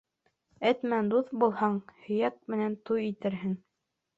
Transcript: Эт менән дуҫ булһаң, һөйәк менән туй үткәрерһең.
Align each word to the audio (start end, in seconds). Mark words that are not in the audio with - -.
Эт 0.69 0.81
менән 0.87 1.11
дуҫ 1.11 1.29
булһаң, 1.43 1.77
һөйәк 2.07 2.41
менән 2.55 2.79
туй 2.89 3.07
үткәрерһең. 3.13 3.55